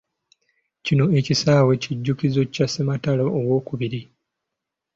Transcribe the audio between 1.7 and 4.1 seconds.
kijjukizo kya ssematalo owookubiri.